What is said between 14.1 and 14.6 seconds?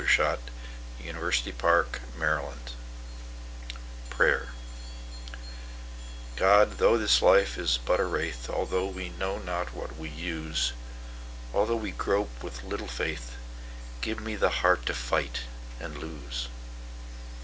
me the